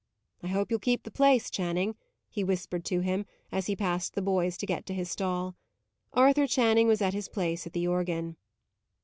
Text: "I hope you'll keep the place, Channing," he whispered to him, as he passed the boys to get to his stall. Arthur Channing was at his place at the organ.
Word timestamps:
"I 0.41 0.47
hope 0.47 0.71
you'll 0.71 0.79
keep 0.79 1.03
the 1.03 1.11
place, 1.11 1.51
Channing," 1.51 1.95
he 2.27 2.43
whispered 2.43 2.83
to 2.85 3.01
him, 3.01 3.27
as 3.51 3.67
he 3.67 3.75
passed 3.75 4.15
the 4.15 4.21
boys 4.23 4.57
to 4.57 4.65
get 4.65 4.87
to 4.87 4.95
his 4.95 5.11
stall. 5.11 5.53
Arthur 6.13 6.47
Channing 6.47 6.87
was 6.87 7.03
at 7.03 7.13
his 7.13 7.29
place 7.29 7.67
at 7.67 7.73
the 7.73 7.85
organ. 7.87 8.35